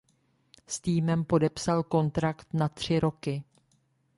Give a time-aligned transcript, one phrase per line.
[0.67, 3.43] S týmem podepsal kontrakt na tři roky.